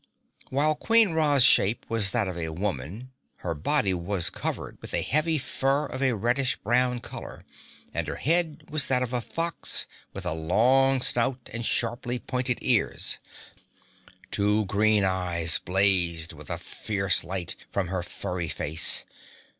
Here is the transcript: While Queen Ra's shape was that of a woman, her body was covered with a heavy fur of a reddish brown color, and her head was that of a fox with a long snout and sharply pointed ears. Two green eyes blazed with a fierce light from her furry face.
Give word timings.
While 0.49 0.73
Queen 0.73 1.11
Ra's 1.11 1.43
shape 1.43 1.85
was 1.87 2.09
that 2.09 2.27
of 2.27 2.35
a 2.35 2.49
woman, 2.49 3.11
her 3.45 3.53
body 3.53 3.93
was 3.93 4.31
covered 4.31 4.79
with 4.81 4.95
a 4.95 5.03
heavy 5.03 5.37
fur 5.37 5.85
of 5.85 6.01
a 6.01 6.13
reddish 6.15 6.55
brown 6.55 7.01
color, 7.01 7.45
and 7.93 8.07
her 8.07 8.15
head 8.15 8.63
was 8.71 8.87
that 8.87 9.03
of 9.03 9.13
a 9.13 9.21
fox 9.21 9.85
with 10.11 10.25
a 10.25 10.33
long 10.33 11.01
snout 11.03 11.51
and 11.53 11.63
sharply 11.63 12.17
pointed 12.17 12.57
ears. 12.63 13.19
Two 14.31 14.65
green 14.65 15.03
eyes 15.05 15.59
blazed 15.59 16.33
with 16.33 16.49
a 16.49 16.57
fierce 16.57 17.23
light 17.23 17.55
from 17.69 17.89
her 17.89 18.01
furry 18.01 18.49
face. 18.49 19.05